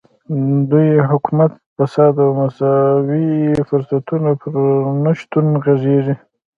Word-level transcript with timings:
دوی 0.69 0.87
د 0.99 1.05
حکومت 1.11 1.51
په 1.75 1.83
فساد 1.89 2.15
او 2.25 2.31
د 2.33 2.37
مساوي 2.39 3.29
فرصتونو 3.69 4.29
پر 4.41 4.53
نشتون 5.03 5.45
غږېږي. 5.63 6.15